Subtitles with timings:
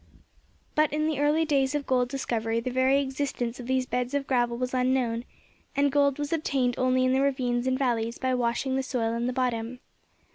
[0.73, 4.25] But in the early days of gold discovery the very existence of these beds of
[4.25, 5.25] gravel was unknown,
[5.75, 9.27] and gold was obtained only in the ravines and valleys by washing the soil in
[9.27, 9.79] the bottom.